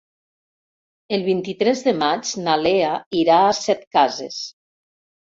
[1.17, 4.39] El vint-i-tres de maig na Lea irà a Setcases.